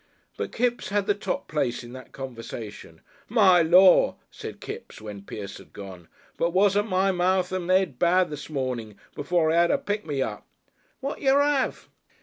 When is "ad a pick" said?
9.57-10.03